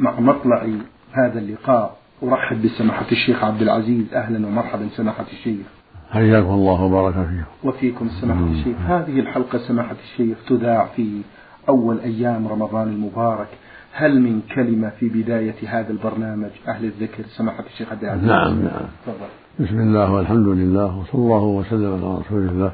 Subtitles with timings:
[0.00, 0.66] مع مطلع
[1.12, 1.96] هذا اللقاء.
[2.22, 4.14] أرحب بسماحة الشيخ عبد العزيز.
[4.14, 5.66] أهلا ومرحبا سماحة الشيخ.
[6.10, 8.76] حياكم الله وبارك فيكم وفيكم سماحة الشيخ.
[8.86, 11.20] هذه الحلقة سماحة الشيخ تذاع في
[11.68, 13.48] أول أيام رمضان المبارك.
[13.92, 18.86] هل من كلمة في بداية هذا البرنامج أهل الذكر سماحة الشيخ عبد العزيز؟ نعم نعم.
[19.06, 19.28] تفضل.
[19.60, 22.72] بسم الله والحمد لله وصلى الله وسلم على رسول الله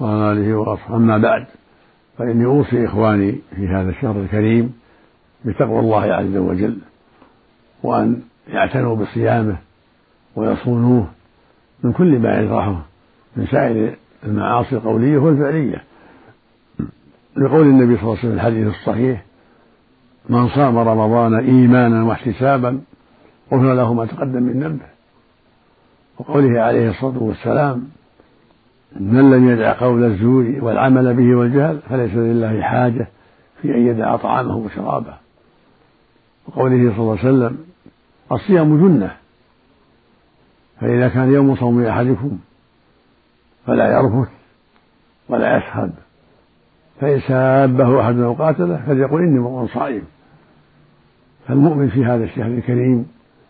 [0.00, 0.96] وعلى آله وأصحابه.
[0.96, 1.46] أما بعد
[2.18, 4.79] فإني أوصي إخواني في هذا الشهر الكريم
[5.44, 6.78] بتقوى الله عز وجل
[7.82, 9.56] وأن يعتنوا بصيامه
[10.36, 11.06] ويصونوه
[11.82, 12.82] من كل ما يجرحه
[13.36, 15.82] من سائر المعاصي القولية والفعلية.
[17.36, 19.24] لقول النبي صلى الله عليه وسلم في الحديث الصحيح
[20.28, 22.80] من صام رمضان إيمانا واحتسابا
[23.52, 24.86] غفر له ما تقدم من ذنبه.
[26.18, 27.88] وقوله عليه الصلاة والسلام
[29.00, 33.08] من لم يدع قول الزور والعمل به والجهل فليس لله حاجة
[33.62, 35.14] في أن يدع طعامه وشرابه.
[36.50, 37.58] وقوله صلى الله عليه وسلم
[38.32, 39.16] الصيام جنة
[40.80, 42.38] فإذا كان يوم صوم أحدكم
[43.66, 44.28] فلا يرفث
[45.28, 45.90] ولا يسخب
[47.00, 50.02] فإن سابه أحد أو قاتله فليقل إني امرؤ صائم.
[51.48, 53.06] فالمؤمن في هذا الشهر الكريم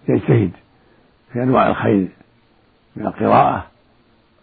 [0.08, 0.50] يجتهد
[1.32, 2.08] في أنواع الخير
[2.96, 3.66] من القراءة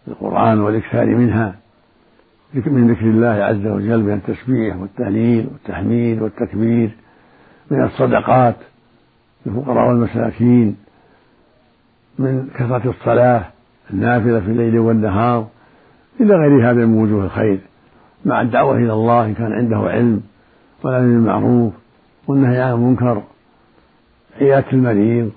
[0.08, 1.54] القرآن والإكثار منها
[2.54, 6.90] من ذكر الله عز وجل من التسبيح والتهليل والتحميد والتكبير
[7.70, 8.56] من الصدقات
[9.46, 10.76] للفقراء والمساكين
[12.18, 13.44] من كثرة الصلاة
[13.90, 15.48] النافلة في الليل والنهار
[16.20, 17.60] إلى غير هذا من وجوه الخير
[18.24, 20.22] مع الدعوة إلى الله إن كان عنده علم
[20.84, 21.72] والأمر بالمعروف
[22.28, 23.22] والنهي عن المنكر
[24.40, 25.30] عيادة المريض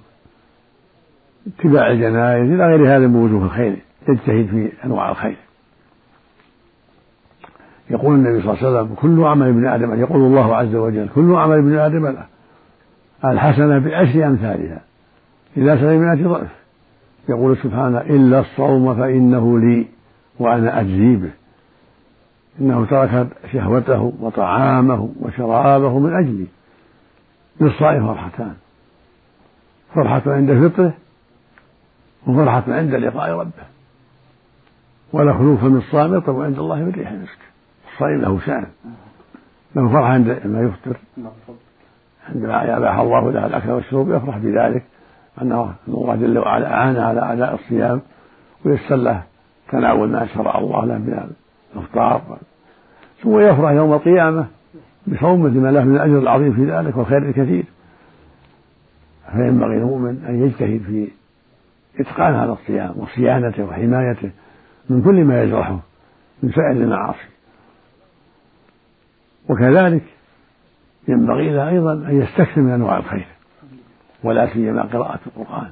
[1.48, 3.76] اتباع الجنائز إلى غير هذا من وجوه الخير
[4.10, 5.38] يجتهد في أنواع الخير.
[7.90, 11.36] يقول النبي صلى الله عليه وسلم كل عمل ابن آدم يقول الله عز وجل كل
[11.36, 12.26] عمل ابن آدم له
[13.26, 14.82] الحسنة بعشر أمثالها.
[15.58, 16.52] إلى سبعمائة ضعف.
[17.30, 19.88] يقول سبحانه إلا الصوم فإنه لي
[20.40, 21.32] وأنا أجزي به.
[22.62, 26.48] إنه ترك شهوته وطعامه وشرابه من أجلي.
[27.62, 28.54] للصائم فرحتان.
[29.96, 30.94] فرحة عند فطره
[32.28, 33.72] وفرحة عند لقاء ربه.
[35.14, 37.41] ولا خلوف من الصائم يطلب عند الله من ريح المسك
[38.02, 38.66] الصائم له شأن.
[39.76, 40.98] له فرحة عندما يفطر
[42.30, 44.84] عندما يباح الله له الأكل والشرب يفرح بذلك.
[45.42, 48.02] أن الله جل وعلا أعانه على أداء الصيام
[48.66, 49.24] ويسر له
[49.72, 51.30] تناول ما شرع الله له من
[51.76, 52.22] الإفطار.
[53.24, 54.46] ثم يفرح يوم القيامة
[55.08, 57.64] بصوم لما له من الأجر العظيم في ذلك والخير الكثير.
[59.32, 61.08] فينبغي المؤمن أن يجتهد في
[62.00, 64.32] إتقان هذا الصيام وصيانته وحمايته
[64.90, 65.80] من كل ما يجرحه
[66.44, 67.32] من سائر المعاصي.
[69.50, 70.04] وكذلك
[71.08, 73.28] ينبغي له أيضا أن يستكثر من أنواع الخير
[74.24, 75.72] ولا سيما قراءة القرآن.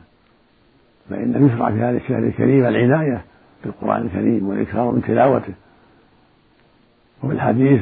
[1.09, 3.22] فإن يشرع في هذا الشهر الكريم العناية
[3.63, 5.53] بالقرآن الكريم والإكثار من تلاوته.
[7.24, 7.81] وفي الحديث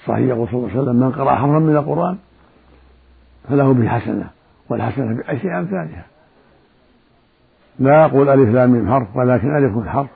[0.00, 2.16] الصحيح يقول صلى الله عليه وسلم من قرأ حرفا من القرآن
[3.48, 4.30] فله به حسنة
[4.68, 6.06] والحسنة بعشر أمثالها.
[7.78, 10.10] لا أقول ألف لام من حرف ولكن ألف حرف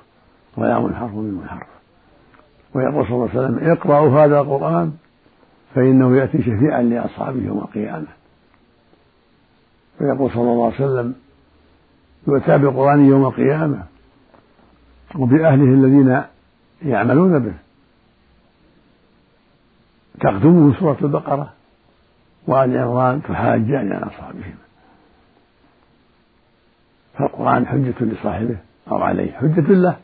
[0.57, 1.67] ولام حرف من حرف.
[2.75, 4.93] ويقول صلى الله عليه وسلم اقرأوا هذا القرآن
[5.75, 8.07] فإنه يأتي شفيعا لأصحابه يوم القيامة.
[10.01, 11.15] ويقول صلى الله عليه وسلم
[12.29, 13.85] يؤتى بالقرآن يوم القيامة
[15.15, 16.23] وبأهله الذين
[16.83, 17.55] يعملون به.
[20.21, 21.53] تقدمه سورة البقرة
[22.47, 24.55] وآل عمران تحاجان عن أصحابهما
[27.19, 28.57] فالقرآن حجة لصاحبه
[28.91, 29.97] أو عليه حجة له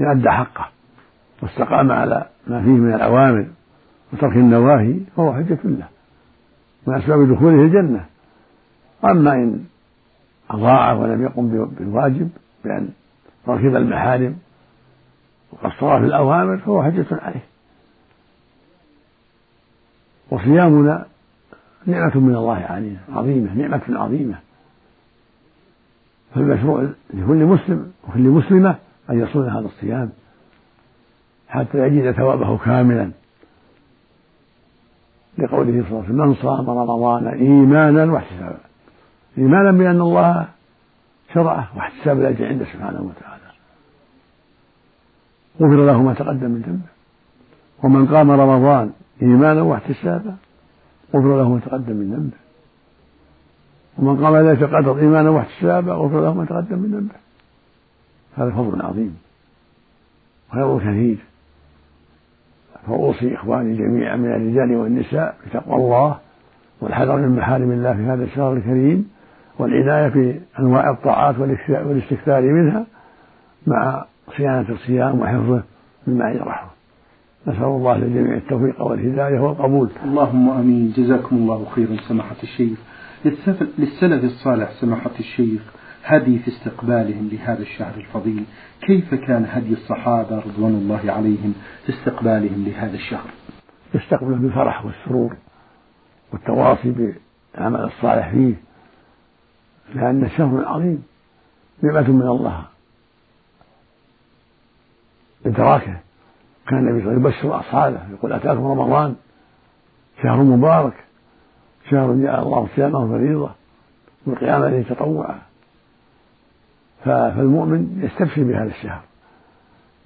[0.00, 0.68] إن أدى حقه
[1.42, 3.46] واستقام على ما فيه من الأوامر.
[4.12, 5.88] وترك النواهي فهو حجة له
[6.86, 8.06] من أسباب دخوله الجنة.
[9.04, 9.64] أما إن
[10.50, 12.30] أضاع ولم يقم بالواجب
[12.64, 12.88] بأن
[13.48, 14.36] ركب المحارم
[15.52, 17.44] وقصر في الأوامر فهو حجة عليه.
[20.30, 21.06] وصيامنا
[21.86, 24.38] نعمة من الله علينا عظيمة نعمة عظيمة.
[26.34, 28.76] فالمشروع لكل مسلم وكل مسلمة
[29.10, 30.10] أن يصون هذا الصيام
[31.48, 33.10] حتى يجد ثوابه كاملا.
[35.38, 38.58] لقوله صلى الله عليه وسلم من صام رمضان إيمانا واحتسابا.
[39.38, 40.48] إيمانا بأن الله
[41.34, 43.46] شرعه واحتساب الأجر عنده سبحانه وتعالى.
[45.60, 46.88] غفر له ما تقدم من ذنبه.
[47.84, 48.92] ومن قام رمضان
[49.22, 50.36] إيمانا واحتسابا
[51.14, 52.36] غفر له ما تقدم من ذنبه.
[53.98, 57.14] ومن قام ليلة القدر إيمانا واحتسابا غفر له ما تقدم من ذنبه.
[58.36, 59.18] هذا فضل عظيم.
[60.52, 61.18] خير كثير
[62.86, 66.18] فأوصي إخواني جميعا من الرجال والنساء بتقوى الله
[66.80, 69.08] والحذر من محارم الله في هذا الشهر الكريم
[69.58, 71.38] والعناية في أنواع الطاعات
[71.68, 72.86] والاستكثار منها
[73.66, 74.04] مع
[74.36, 75.62] صيانة الصيام وحفظه
[76.06, 76.70] مما يجرحه
[77.46, 79.90] نسأل الله للجميع التوفيق والهداية والقبول.
[80.04, 80.92] اللهم آمين.
[80.96, 82.78] جزاكم الله خيرا سماحة الشيخ.
[83.78, 85.62] للسلف الصالح سماحة الشيخ.
[86.06, 88.44] هدي في استقبالهم لهذا الشهر الفضيل.
[88.80, 91.54] كيف كان هدي الصحابة رضوان الله عليهم
[91.86, 93.30] في استقبالهم لهذا الشهر؟
[93.94, 95.36] يستقبل بالفرح والسرور
[96.32, 97.14] والتواصي
[97.54, 98.54] بالعمل الصالح فيه
[99.94, 101.02] لأن الشهر عظيم
[101.82, 102.64] نعمة من الله.
[105.46, 106.00] إدراكه
[106.68, 109.16] كان النبي صلى الله عليه وسلم يبشر أصحابه يقول أتاكم رمضان
[110.22, 111.04] شهر مبارك
[111.90, 113.50] شهر جعل الله صيامه فريضة
[114.26, 115.38] والقيام عليه تطوعا
[117.06, 119.02] فالمؤمن يستبشر بهذا الشهر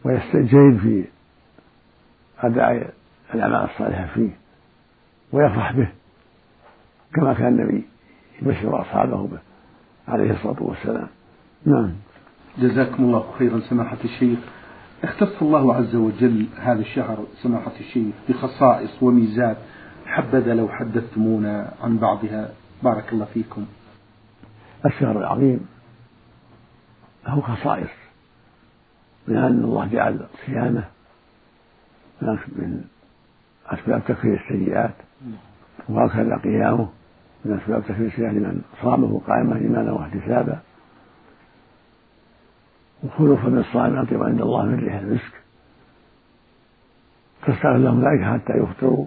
[0.05, 1.05] ويستجيد في
[2.39, 2.95] أداء
[3.35, 4.31] الأعمال الصالحة فيه
[5.33, 5.89] ويفرح به
[7.15, 7.85] كما كان النبي
[8.43, 9.39] يبشر أصحابه به
[10.09, 11.09] عليه الصلاة والسلام.
[11.67, 11.93] نعم.
[12.59, 14.39] جزاكم الله خيرا سماحة الشيخ.
[15.05, 19.57] اختص الله عز وجل هذا الشهر سماحة الشيخ بخصائص وميزات
[20.07, 22.51] حبذا لو حدثتمونا عن بعضها.
[22.83, 23.67] بارك الله فيكم.
[24.87, 25.67] الشهر العظيم
[27.27, 27.91] له خصائص
[29.29, 30.85] من أن الله جعل صيامه
[32.23, 32.85] من
[33.67, 34.95] أسباب تكفير السيئات
[35.89, 36.89] وهكذا قيامه
[37.45, 40.61] من أسباب تكفير السيئات لمن صامه قائما إيمانا واحتسابا.
[43.03, 45.33] وخلوف من الصائم أطيب عند الله من ريح المسك
[47.43, 49.07] تستغفر لهم ذلك حتى يفطروا.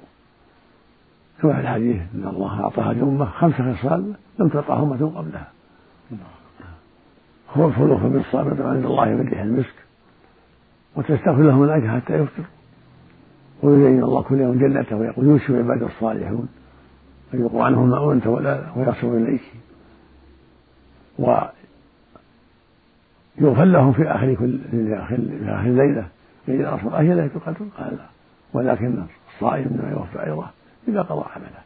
[1.42, 5.52] كما في الحديث إن الله اعطى هذه الامه خمس خصال لم تعطى امه قبلها.
[7.54, 9.76] هو الخلوف من الصائم عند الله ريح المسك
[10.96, 12.46] وتستغفر لهم ذلك حتى يفطروا.
[13.64, 16.48] ويزين الله كل يوم جنته ويقول يوشك عباد الصالحون
[17.32, 19.42] فيقوا عنهم ما أنت ولا ويصل إليك.
[21.20, 21.54] ويغفر
[23.64, 25.16] لهم في آخر كل في آخر
[25.66, 26.08] الليلة
[26.50, 28.06] رسول الله هي ليلة القدر قال لا.
[28.54, 29.04] ولكن
[29.36, 30.50] الصائم إنما يوفى أيضا
[30.88, 31.64] إذا قضى عمله.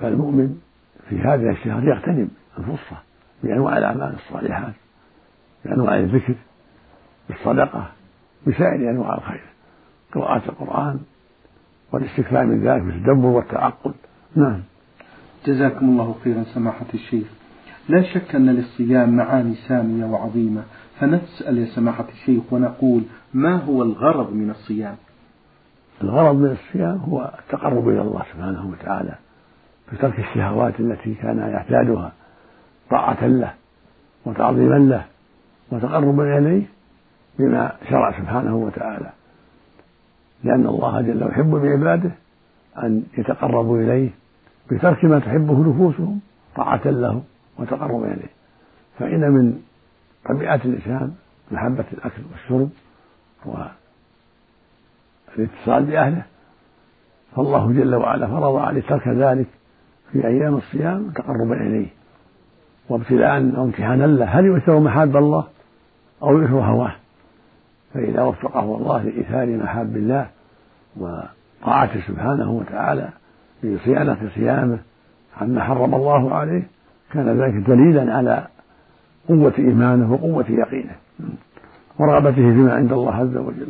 [0.00, 0.60] فالمؤمن
[1.08, 2.28] في هذا الشهر يغتنم
[2.58, 2.96] الفرصة.
[3.44, 4.74] بأنواع الأعمال الصالحات
[5.64, 6.34] بأنواع الذكر
[7.28, 7.86] بالصدقة
[8.46, 9.44] بسائر أنواع الخير
[10.12, 11.00] قراءة القرآن
[11.92, 13.94] والاستكفاء من ذلك بالتدبر والتعقل.
[14.36, 14.60] نعم.
[15.46, 17.26] جزاكم الله خيرا سماحة الشيخ.
[17.88, 20.62] لا شك أن للصيام معاني سامية وعظيمة
[21.00, 23.02] فنسأل يا سماحة الشيخ ونقول
[23.34, 24.96] ما هو الغرض من الصيام؟
[26.02, 29.14] الغرض من الصيام هو التقرب إلى الله سبحانه وتعالى
[29.92, 32.12] بترك الشهوات التي كان يعتادها
[32.90, 33.54] طاعة له
[34.24, 35.04] وتعظيما له
[35.70, 36.62] وتقربا إليه
[37.38, 39.10] بما شرع سبحانه وتعالى.
[40.44, 42.10] لأن الله جل يحب بعباده
[42.82, 44.10] أن يتقربوا إليه
[44.70, 46.20] بترك ما تحبه نفوسهم
[46.56, 47.22] طاعة له
[47.58, 48.30] وتقربا إليه.
[48.98, 49.62] فإن من
[50.28, 51.14] طبيعة الإنسان
[51.50, 52.70] محبة الأكل والشرب
[55.36, 56.22] والاتصال بأهله
[57.36, 59.46] فالله جل وعلا فرض عليه ترك ذلك
[60.12, 61.86] في أيام الصيام تقربا إليه.
[62.88, 64.24] وابتلاء أو امتحانا له.
[64.24, 65.44] هل يؤثر محاب الله
[66.22, 66.94] أو يؤثر هواه؟
[67.94, 70.30] فإذا وفقه الله لإيثار محاب الله
[70.96, 73.08] وطاعته سبحانه وتعالى
[73.60, 74.78] في صيانة صيامه
[75.40, 76.62] عما حرم الله عليه
[77.12, 78.46] كان ذلك دليلا على
[79.28, 80.96] قوة إيمانه وقوة يقينه
[81.98, 83.68] ورغبته فيما عند الله عز وجل.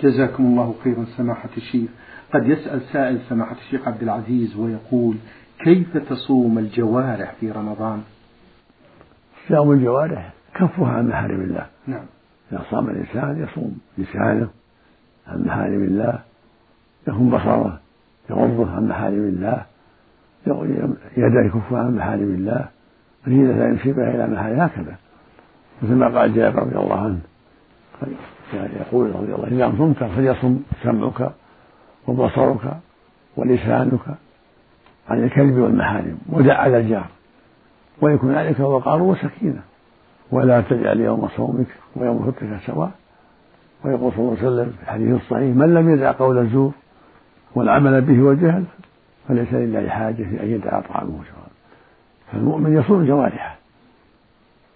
[0.00, 1.90] جزاكم الله خيرا سماحة الشيخ.
[2.34, 5.16] قد يسأل سائل سماحة الشيخ عبد العزيز ويقول
[5.64, 8.02] كيف تصوم الجوارح في رمضان؟
[9.48, 11.66] صيام الجوارح كفها عن محارم الله.
[11.86, 12.04] نعم.
[12.52, 14.48] إذا صام الإنسان يصوم لسانه
[15.26, 16.18] عن محارم الله
[17.08, 17.80] يكون بصره
[18.30, 19.62] يغضه عن محارم الله
[21.16, 22.68] يديه يكفها عن محارم الله
[23.26, 24.96] رجله لا يمشي بها إلى محارم هكذا.
[25.82, 27.20] مثل ما قال جابر رضي الله عنه.
[28.52, 31.30] يقول رضي الله عنه إذا صمت فليصم سمعك
[32.06, 32.76] وبصرك
[33.36, 34.00] ولسانك
[35.08, 37.06] عن الكذب والمحارم ودع على الجار.
[38.00, 39.62] ويكون عليك وقار وسكينة.
[40.30, 41.66] ولا تجعل يوم صومك
[41.96, 42.90] ويوم فطرك سواء.
[43.84, 46.72] ويقول صلى الله عليه وسلم في الحديث الصحيح من لم يدع قول الزور
[47.54, 48.64] والعمل به والجهل
[49.28, 51.50] فليس لله حاجة في أن يدع طعامه سواء.
[52.32, 53.56] فالمؤمن يصون جوارحه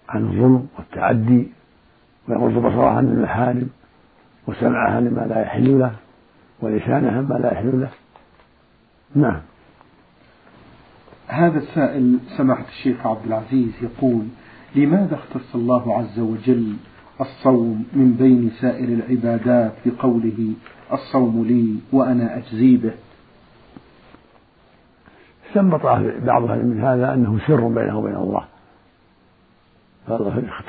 [0.09, 1.47] عن الظلم والتعدي
[2.27, 3.69] ويغض بصره عن المحارم
[4.47, 5.91] وسمعه عن ما لا يحل له
[6.61, 7.89] ولسانه عن ما لا يحل له.
[9.15, 9.41] نعم.
[11.27, 14.23] هذا السائل سماحة الشيخ عبد العزيز يقول
[14.75, 16.75] لماذا اختص الله عز وجل
[17.21, 20.53] الصوم من بين سائر العبادات بقوله
[20.93, 22.93] الصوم لي وأنا أجزي به؟
[25.49, 25.85] استنبط
[26.25, 28.45] بعض من هذا أنه سر بينه وبين الله.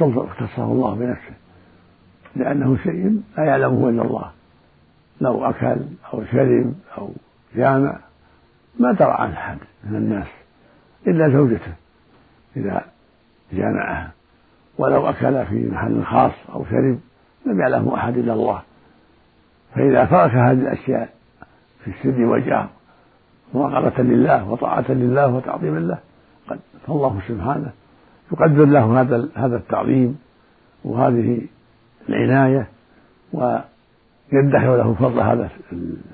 [0.01, 1.35] اختصه الله بنفسه.
[2.37, 4.31] لأنه شيء لا يعلمه إلا الله.
[5.21, 5.81] لو أكل
[6.15, 7.13] أو شرب أو
[7.57, 7.99] جامع
[8.79, 10.27] ما درى عنه أحد من الناس.
[11.07, 11.73] إلا زوجته
[12.57, 12.85] إذا
[13.53, 14.13] جامعها.
[14.79, 16.99] ولو أكل في محل خاص أو شرب
[17.47, 18.63] لم يعلمه أحد إلا الله.
[19.75, 21.09] فإذا ترك هذه الأشياء
[21.85, 22.69] في السر والجهر
[23.55, 25.99] مراقبة لله وطاعة لله وتعظيما له
[26.87, 27.73] فالله سبحانه
[28.33, 30.19] يقدر له هذا هذا التعظيم
[30.85, 31.41] وهذه
[32.09, 32.69] العناية
[33.33, 35.51] ويدخر له فضل هذا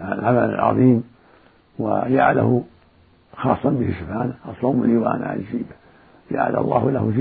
[0.00, 1.04] العمل العظيم
[1.78, 2.64] وجعله
[3.36, 5.76] خاصا به سبحانه الصوم لي وأنا اجزي به
[6.30, 7.12] جعل الله له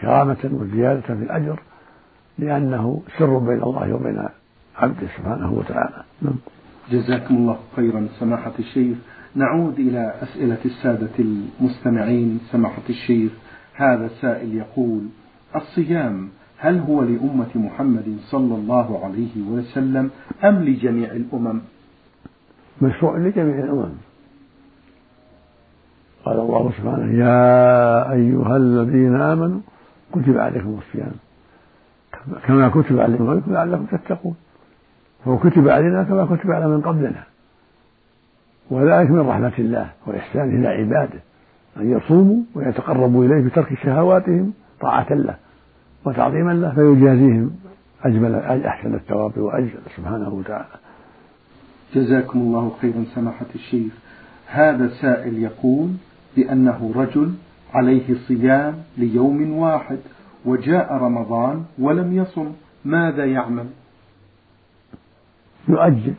[0.00, 1.60] كرامة وزيادة في الأجر
[2.38, 4.28] لأنه سر بين الله وبين
[4.76, 6.04] عبده سبحانه وتعالى.
[6.22, 6.34] نعم.
[6.90, 8.98] جزاكم الله خيرا سماحة الشيخ.
[9.34, 13.32] نعود إلى أسئلة السادة المستمعين سماحة الشيخ.
[13.74, 15.00] هذا السائل يقول
[15.56, 20.10] الصيام هل هو لأمة محمد صلى الله عليه وسلم
[20.44, 21.60] أم لجميع الأمم؟
[22.82, 23.94] مشروع لجميع الأمم.
[26.24, 29.60] قال الله سبحانه يا أيها الذين آمنوا
[30.12, 31.12] كتب عليكم الصيام.
[32.46, 34.34] كما كتب على من لعلكم تتقون.
[35.24, 37.22] فهو كتب علينا كما كتب على من قبلنا.
[38.70, 41.20] وذلك من رحمة الله وإحسانه إلى عباده
[41.76, 45.36] أن يصوموا ويتقربوا إليه بترك شهواتهم طاعة له
[46.04, 47.50] وتعظيما له فيجازيهم
[48.04, 48.34] أجمل
[48.66, 50.78] أحسن الثواب وأجل سبحانه وتعالى.
[51.94, 53.92] جزاكم الله خيرا سماحة الشيخ.
[54.46, 55.90] هذا سائل يقول
[56.36, 57.34] بأنه رجل
[57.74, 59.98] عليه صيام ليوم واحد
[60.44, 62.52] وجاء رمضان ولم يصم.
[62.84, 63.66] ماذا يعمل؟
[65.68, 66.14] يؤجل.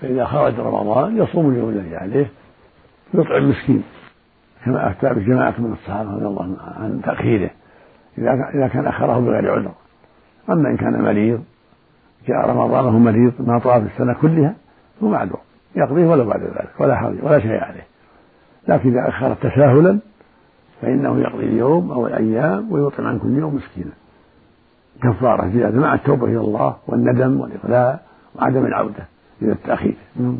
[0.00, 2.30] فإذا خرج رمضان يصوم اليوم الذي عليه
[3.14, 3.82] يطعم مسكين
[4.64, 7.50] كما أفتى بجماعة من الصحابة رضي الله عن تأخيره
[8.54, 9.72] إذا كان أخره بغير عذر.
[10.50, 11.44] أما إن كان مريض
[12.28, 14.54] جاء رمضان وهو مريض ما طاف السنة كلها
[15.02, 15.40] هو معذور.
[15.76, 17.86] يقضيه ولو بعد ذلك ولا حرج ولا شيء عليه.
[18.70, 19.98] لكن إذا أخر تساهلا
[20.82, 23.92] فإنه يقضي اليوم أو الأيام ويطعم عن كل يوم مسكينا.
[25.02, 28.00] كفارة زيادة مع التوبة إلى الله والندم والإقلاع
[28.34, 29.06] وعدم العودة
[29.42, 29.96] إلى التأخير.
[30.16, 30.38] نعم.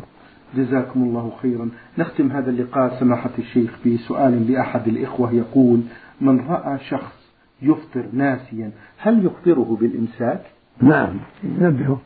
[0.55, 1.69] جزاكم الله خيرا.
[1.97, 5.81] نختم هذا اللقاء سماحة الشيخ بسؤال لأحد الإخوة يقول
[6.21, 10.41] من رأى شخص يفطر ناسيا هل يخبره بالإمساك؟
[10.81, 11.17] نعم.
[11.43, 11.99] ينبهه.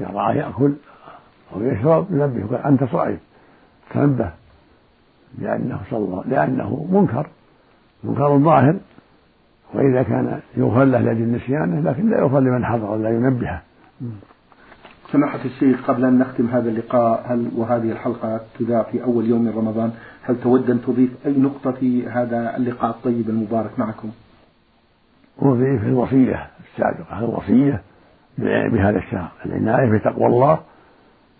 [0.00, 0.72] إذا رأى يأكل
[1.54, 2.68] أو يشرب ينبهه.
[2.68, 3.18] أنت صائم.
[3.90, 4.32] تنبه
[5.38, 7.26] لأنه صلى الله لأنه منكر.
[8.04, 8.76] منكر ظاهر.
[9.74, 13.62] وإذا كان يغفر له لأجل نسيانه لكن لا يغفر لمن حضر لا ينبهه.
[15.12, 19.50] سماحة الشيخ قبل أن نختم هذا اللقاء هل وهذه الحلقة تذاع في أول يوم من
[19.50, 19.92] رمضان
[20.22, 24.10] هل تود أن تضيف أي نقطة في هذا اللقاء الطيب المبارك معكم؟
[25.38, 27.82] أضيف الوصية السابقة الوصية
[28.38, 30.60] بهذا الشهر العناية بتقوى الله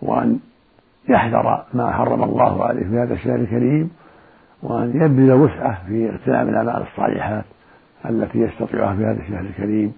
[0.02, 0.38] وأن
[1.08, 3.90] يحذر ما حرم الله عليه في هذا الشهر الكريم
[4.62, 7.44] وأن يبذل وسعة في اغتنام الأعمال الصالحات
[8.10, 9.92] التي يستطيعها في هذا الشهر الكريم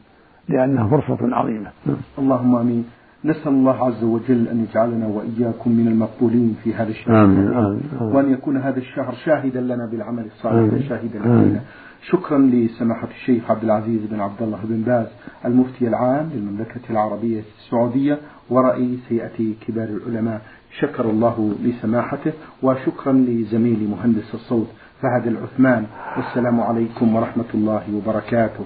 [0.49, 1.71] لأنها فرصة عظيمة.
[2.19, 2.85] اللهم آمين.
[3.25, 7.39] نسأل الله عز وجل أن يجعلنا وإياكم من المقبولين في هذا الشهر آمين.
[7.49, 7.81] آمين.
[8.01, 8.15] آمين.
[8.17, 11.61] وأن يكون هذا الشهر شاهدا لنا بالعمل الصالح وشاهدا علينا
[12.03, 15.07] شكرا لسماحة الشيخ عبد العزيز بن عبد الله بن باز
[15.45, 18.19] المفتي العام للمملكة العربية السعودية
[18.51, 20.41] ورئيس هيئة كبار العلماء
[20.81, 22.33] شكر الله لسماحته
[22.63, 24.67] وشكرا لزميلي مهندس الصوت
[25.03, 25.85] فهد العثمان
[26.17, 28.65] والسلام عليكم ورحمة الله وبركاته